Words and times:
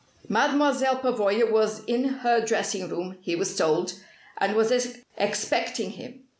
Mademoiselle 0.29 0.97
Pavoya 0.97 1.51
was 1.51 1.83
in 1.85 2.05
her 2.05 2.43
dressing 2.43 2.89
room, 2.89 3.19
he 3.21 3.35
was 3.35 3.55
told, 3.55 3.93
and 4.39 4.55
was 4.55 4.71
expecting 5.15 5.91
him. 5.91 6.23